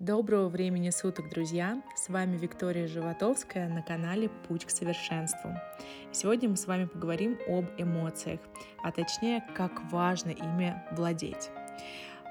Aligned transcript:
Доброго 0.00 0.48
времени 0.48 0.90
суток, 0.90 1.30
друзья! 1.30 1.80
С 1.94 2.08
вами 2.08 2.36
Виктория 2.36 2.88
Животовская 2.88 3.68
на 3.68 3.80
канале 3.80 4.28
«Путь 4.28 4.64
к 4.64 4.70
совершенству». 4.70 5.52
Сегодня 6.10 6.48
мы 6.48 6.56
с 6.56 6.66
вами 6.66 6.86
поговорим 6.86 7.38
об 7.46 7.66
эмоциях, 7.78 8.40
а 8.82 8.90
точнее, 8.90 9.44
как 9.54 9.70
важно 9.92 10.30
ими 10.30 10.74
владеть. 10.90 11.48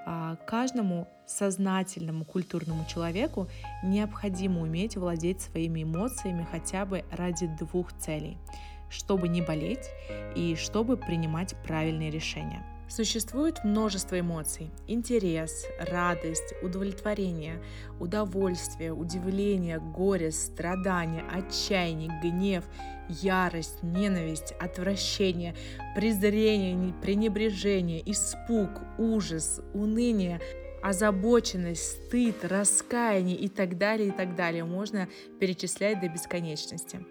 А, 0.06 0.36
каждому 0.46 1.08
сознательному 1.26 2.26
культурному 2.26 2.86
человеку 2.86 3.48
необходимо 3.82 4.60
уметь 4.60 4.98
владеть 4.98 5.40
своими 5.40 5.84
эмоциями 5.84 6.46
хотя 6.52 6.86
бы 6.86 7.06
ради 7.12 7.48
двух 7.48 7.94
целей– 7.94 8.38
чтобы 8.90 9.28
не 9.28 9.42
болеть 9.42 9.90
и 10.36 10.56
чтобы 10.56 10.98
принимать 10.98 11.56
правильные 11.64 12.12
решения– 12.12 12.62
Существует 12.96 13.64
множество 13.64 14.20
эмоций. 14.20 14.70
Интерес, 14.88 15.66
радость, 15.80 16.54
удовлетворение, 16.62 17.60
удовольствие, 18.00 18.94
удивление, 18.94 19.80
горе, 19.80 20.30
страдание, 20.30 21.24
отчаяние, 21.28 22.12
гнев, 22.22 22.64
ярость, 23.10 23.82
ненависть, 23.82 24.52
отвращение, 24.60 25.56
презрение, 25.96 26.94
пренебрежение, 27.02 28.04
испуг, 28.12 28.70
ужас, 29.00 29.60
уныние, 29.74 30.40
озабоченность, 30.84 32.06
стыд, 32.06 32.46
раскаяние 32.46 33.38
и 33.38 33.48
так 33.48 33.80
далее, 33.80 34.10
и 34.10 34.12
так 34.12 34.36
далее. 34.36 34.66
Можно 34.66 35.10
перечислять 35.40 36.00
до 36.00 36.10
бесконечности. 36.10 37.04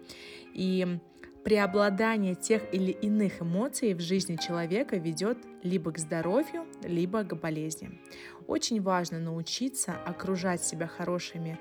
И 0.53 0.97
Преобладание 1.43 2.35
тех 2.35 2.61
или 2.73 2.91
иных 2.91 3.41
эмоций 3.41 3.93
в 3.93 3.99
жизни 3.99 4.37
человека 4.37 4.95
ведет 4.95 5.37
либо 5.61 5.91
к 5.91 5.97
здоровью, 5.97 6.65
либо 6.83 7.23
к 7.23 7.35
болезни. 7.35 7.99
Очень 8.47 8.81
важно 8.81 9.19
научиться 9.19 9.93
окружать 10.05 10.63
себя 10.63 10.87
хорошими 10.87 11.59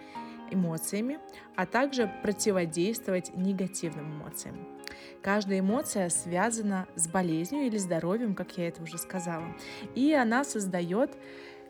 эмоциями, 0.52 1.18
а 1.56 1.66
также 1.66 2.09
противодействовать 2.23 3.34
негативным 3.37 4.12
эмоциям. 4.12 4.57
Каждая 5.20 5.60
эмоция 5.60 6.09
связана 6.10 6.87
с 6.95 7.09
болезнью 7.09 7.66
или 7.66 7.76
здоровьем, 7.76 8.35
как 8.35 8.57
я 8.59 8.68
это 8.68 8.82
уже 8.82 8.98
сказала, 8.98 9.46
и 9.95 10.12
она 10.12 10.45
создает 10.45 11.10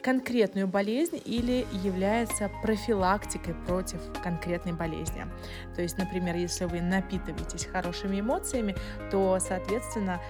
конкретную 0.02 0.66
болезнь 0.66 1.20
или 1.24 1.66
является 1.72 2.50
профилактикой 2.62 3.54
против 3.66 4.00
конкретной 4.22 4.72
болезни. 4.72 5.26
То 5.74 5.82
есть, 5.82 5.98
например, 5.98 6.36
если 6.36 6.64
вы 6.64 6.80
напитываетесь 6.80 7.66
хорошими 7.66 8.20
эмоциями, 8.20 8.74
то, 9.10 9.38
соответственно, 9.40 10.20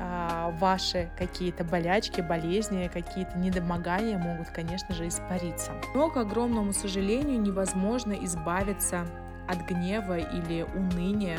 а, 0.00 0.50
ваши 0.60 1.10
какие-то 1.18 1.64
болячки, 1.64 2.20
болезни, 2.20 2.88
какие-то 2.92 3.36
недомогания 3.36 4.16
могут, 4.16 4.48
конечно 4.50 4.94
же, 4.94 5.08
испариться. 5.08 5.72
Но, 5.94 6.08
к 6.08 6.16
огромному 6.16 6.72
сожалению, 6.72 7.40
невозможно 7.40 8.12
избавиться 8.12 9.06
от 9.48 9.66
гнева 9.66 10.18
или 10.18 10.66
уныния 10.74 11.38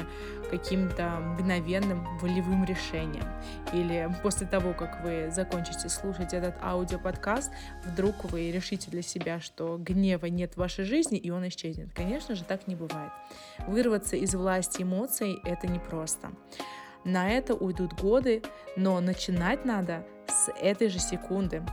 каким-то 0.50 1.20
мгновенным 1.20 2.06
волевым 2.20 2.66
решением. 2.66 3.26
Или 3.72 4.10
после 4.24 4.48
того, 4.48 4.74
как 4.74 5.04
вы 5.04 5.30
закончите 5.32 5.90
слушать 5.90 6.34
этот 6.34 6.56
аудиоподкаст, 6.62 7.52
вдруг 7.86 8.26
вы 8.32 8.52
решите 8.52 8.90
для 8.90 9.02
себя, 9.02 9.40
что 9.40 9.78
гнева 9.78 10.26
нет 10.26 10.54
в 10.54 10.58
вашей 10.58 10.86
жизни, 10.86 11.18
и 11.18 11.30
он 11.30 11.48
исчезнет. 11.48 11.94
Конечно 11.94 12.36
же, 12.36 12.44
так 12.44 12.68
не 12.68 12.76
бывает. 12.76 13.12
Вырваться 13.68 14.16
из 14.16 14.34
власти 14.34 14.82
эмоций— 14.82 15.40
это 15.44 15.68
непросто. 15.68 16.32
На 17.06 17.30
это 17.30 17.54
уйдут 17.54 17.94
годы, 17.94 18.44
но 18.76 19.00
начинать 19.00 19.66
надо 19.66 20.06
с 20.28 20.52
этой 20.62 20.90
же 20.90 21.00
секунды 21.00 21.64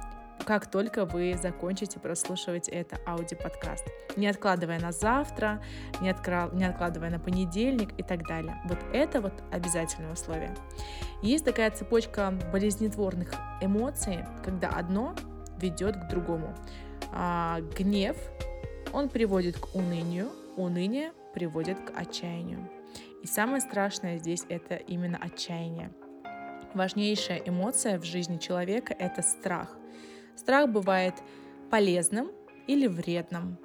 как 0.45 0.70
только 0.70 1.05
вы 1.05 1.39
закончите 1.41 1.98
прослушивать 1.98 2.69
это 2.69 2.98
аудиоподкаст. 3.06 3.84
Не 4.17 4.29
откладывая 4.29 4.81
на 4.81 4.92
завтра, 4.92 5.62
не, 6.01 6.11
откра... 6.11 6.51
не 6.53 6.65
откладывая 6.65 7.11
на 7.11 7.19
понедельник 7.19 7.91
и 7.98 8.03
так 8.03 8.27
далее. 8.27 8.61
Вот 8.67 8.79
это 8.92 9.20
вот 9.20 9.33
обязательное 9.51 10.12
условие. 10.12 10.55
Есть 11.23 11.45
такая 11.45 11.70
цепочка 11.70 12.33
болезнетворных 12.52 13.35
эмоций, 13.61 14.24
когда 14.45 14.69
одно 14.69 15.14
ведет 15.58 15.97
к 15.97 16.08
другому. 16.08 16.55
А, 17.13 17.61
гнев, 17.77 18.17
он 18.92 19.08
приводит 19.08 19.58
к 19.58 19.74
унынию, 19.74 20.29
уныние 20.57 21.13
приводит 21.35 21.79
к 21.79 21.98
отчаянию. 21.98 22.68
И 23.23 23.27
самое 23.27 23.61
страшное 23.61 24.18
здесь 24.18 24.45
это 24.48 24.77
именно 24.77 25.18
отчаяние. 25.18 25.91
Важнейшая 26.74 27.39
эмоция 27.39 27.98
в 27.98 28.05
жизни 28.05 28.39
человека– 28.39 28.95
это 28.98 29.23
страх. 29.23 29.77
Страх 30.36 30.69
бывает 30.69 31.14
полезным 31.70 32.30
или 32.67 32.86
вредным. 32.86 33.58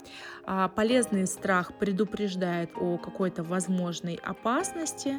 А 0.46 0.68
полезный 0.70 1.28
страх 1.28 1.78
предупреждает 1.78 2.72
о 2.76 2.98
какой-то 2.98 3.44
возможной 3.44 4.16
опасности. 4.16 5.18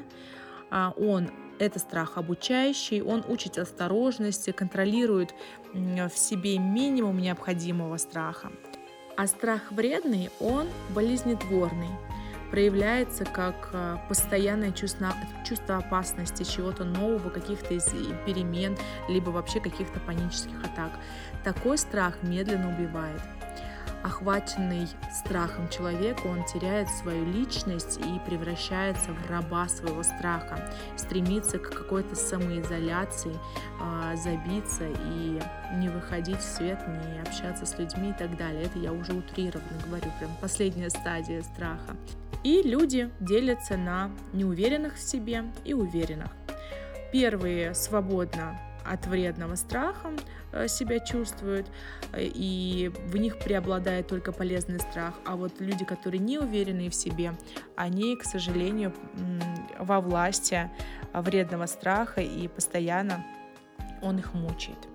А 0.70 0.94
он 0.96 1.30
это 1.58 1.78
страх 1.78 2.16
обучающий, 2.16 3.02
он 3.02 3.24
учит 3.28 3.58
осторожности, 3.58 4.50
контролирует 4.50 5.34
в 5.72 6.16
себе 6.16 6.58
минимум 6.58 7.18
необходимого 7.18 7.98
страха. 7.98 8.50
А 9.16 9.26
страх 9.26 9.70
вредный, 9.70 10.30
он 10.40 10.66
болезнетворный 10.94 11.90
проявляется 12.52 13.24
как 13.24 13.70
а, 13.72 13.96
постоянное 14.08 14.72
чувство, 14.72 15.14
чувство 15.48 15.78
опасности, 15.78 16.42
чего-то 16.42 16.84
нового, 16.84 17.30
каких-то 17.30 17.68
перемен, 18.26 18.76
либо 19.08 19.30
вообще 19.30 19.58
каких-то 19.58 19.98
панических 20.00 20.62
атак. 20.62 20.92
Такой 21.44 21.78
страх 21.78 22.22
медленно 22.22 22.68
убивает. 22.68 23.22
Охваченный 24.02 24.86
страхом 25.14 25.68
человек, 25.70 26.26
он 26.26 26.44
теряет 26.44 26.88
свою 26.90 27.24
личность 27.24 27.98
и 27.98 28.28
превращается 28.28 29.12
в 29.12 29.30
раба 29.30 29.66
своего 29.68 30.02
страха, 30.02 30.70
стремится 30.96 31.58
к 31.58 31.70
какой-то 31.70 32.14
самоизоляции, 32.14 33.34
а, 33.80 34.14
забиться 34.16 34.84
и 34.88 35.40
не 35.76 35.88
выходить 35.88 36.40
в 36.40 36.42
свет, 36.42 36.80
не 36.86 37.20
общаться 37.20 37.64
с 37.64 37.78
людьми 37.78 38.10
и 38.10 38.18
так 38.18 38.36
далее. 38.36 38.64
Это 38.64 38.78
я 38.78 38.92
уже 38.92 39.14
утрированно 39.14 39.80
говорю, 39.86 40.10
прям 40.18 40.30
последняя 40.42 40.90
стадия 40.90 41.40
страха. 41.40 41.96
И 42.44 42.62
люди 42.62 43.10
делятся 43.20 43.76
на 43.76 44.10
неуверенных 44.32 44.96
в 44.96 45.00
себе 45.00 45.44
и 45.64 45.74
уверенных. 45.74 46.30
Первые 47.12 47.74
свободно 47.74 48.58
от 48.84 49.06
вредного 49.06 49.54
страха 49.54 50.10
э, 50.50 50.66
себя 50.66 50.98
чувствуют, 50.98 51.68
э, 52.12 52.24
и 52.24 52.90
в 53.06 53.16
них 53.16 53.38
преобладает 53.38 54.08
только 54.08 54.32
полезный 54.32 54.80
страх. 54.80 55.14
А 55.24 55.36
вот 55.36 55.60
люди, 55.60 55.84
которые 55.84 56.20
не 56.20 56.38
уверены 56.38 56.90
в 56.90 56.94
себе, 56.94 57.34
они, 57.76 58.16
к 58.16 58.24
сожалению, 58.24 58.92
во 59.78 60.00
власти 60.00 60.70
вредного 61.12 61.66
страха, 61.66 62.22
и 62.22 62.48
постоянно 62.48 63.24
он 64.02 64.18
их 64.18 64.34
мучает 64.34 64.91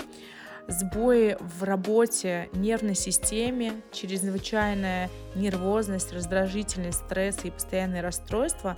сбои 0.67 1.37
в 1.39 1.63
работе 1.63 2.49
нервной 2.53 2.95
системе, 2.95 3.81
чрезвычайная 3.91 5.09
нервозность, 5.35 6.13
раздражительность, 6.13 6.99
стресс 7.05 7.45
и 7.45 7.51
постоянные 7.51 8.01
расстройства, 8.01 8.77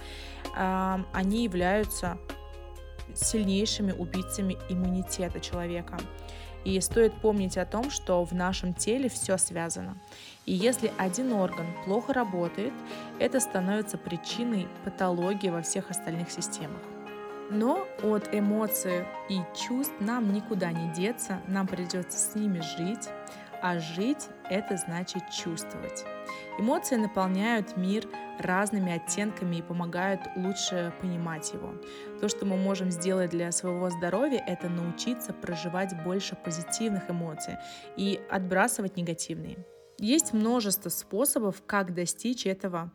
они 0.55 1.43
являются 1.43 2.17
сильнейшими 3.15 3.91
убийцами 3.91 4.57
иммунитета 4.69 5.39
человека. 5.39 5.97
И 6.65 6.79
стоит 6.81 7.13
помнить 7.21 7.57
о 7.57 7.65
том, 7.65 7.89
что 7.89 8.23
в 8.23 8.33
нашем 8.33 8.73
теле 8.73 9.07
все 9.09 9.37
связано. 9.37 9.97
И 10.45 10.53
если 10.53 10.91
один 10.97 11.31
орган 11.31 11.65
плохо 11.85 12.13
работает, 12.13 12.73
это 13.17 13.39
становится 13.39 13.97
причиной 13.97 14.67
патологии 14.83 15.49
во 15.49 15.61
всех 15.61 15.89
остальных 15.89 16.29
системах. 16.29 16.81
Но 17.49 17.87
от 18.03 18.33
эмоций 18.33 19.05
и 19.27 19.39
чувств 19.55 19.95
нам 19.99 20.31
никуда 20.33 20.71
не 20.71 20.93
деться, 20.93 21.41
нам 21.47 21.67
придется 21.67 22.17
с 22.17 22.35
ними 22.35 22.59
жить, 22.59 23.09
а 23.61 23.79
жить— 23.79 24.27
это 24.49 24.77
значит 24.77 25.29
чувствовать. 25.31 26.05
Эмоции 26.59 26.95
наполняют 26.95 27.75
мир 27.75 28.07
разными 28.39 28.93
оттенками 28.93 29.57
и 29.57 29.61
помогают 29.61 30.21
лучше 30.35 30.93
понимать 31.01 31.51
его. 31.53 31.73
То, 32.21 32.29
что 32.29 32.45
мы 32.45 32.55
можем 32.55 32.91
сделать 32.91 33.31
для 33.31 33.51
своего 33.51 33.89
здоровья, 33.89 34.43
это 34.45 34.69
научиться 34.69 35.33
проживать 35.33 35.93
больше 36.03 36.35
позитивных 36.35 37.09
эмоций 37.09 37.57
и 37.97 38.21
отбрасывать 38.29 38.95
негативные. 38.95 39.57
Есть 39.97 40.33
множество 40.33 40.89
способов, 40.89 41.61
как 41.65 41.93
достичь 41.93 42.45
этого 42.45 42.91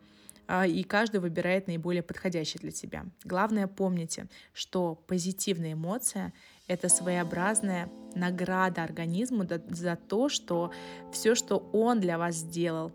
и 0.67 0.83
каждый 0.83 1.19
выбирает 1.19 1.67
наиболее 1.67 2.03
подходящий 2.03 2.59
для 2.59 2.71
себя. 2.71 3.05
Главное 3.23 3.67
помните, 3.67 4.27
что 4.53 4.95
позитивная 5.07 5.73
эмоция— 5.73 6.33
это 6.67 6.89
своеобразная 6.89 7.89
награда 8.15 8.83
организму 8.83 9.45
за 9.69 9.95
то, 9.95 10.29
что 10.29 10.71
все, 11.11 11.35
что 11.35 11.57
он 11.73 11.99
для 11.99 12.17
вас 12.17 12.35
сделал. 12.35 12.91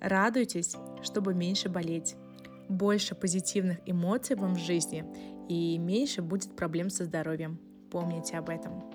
Радуйтесь, 0.00 0.74
чтобы 1.02 1.34
меньше 1.34 1.68
болеть. 1.68 2.16
Больше 2.68 3.14
позитивных 3.14 3.78
эмоций 3.86 4.36
вам 4.36 4.54
в 4.54 4.58
жизни, 4.58 5.04
и 5.48 5.78
меньше 5.78 6.22
будет 6.22 6.56
проблем 6.56 6.90
со 6.90 7.04
здоровьем. 7.04 7.58
Помните 7.90 8.38
об 8.38 8.48
этом. 8.48 8.91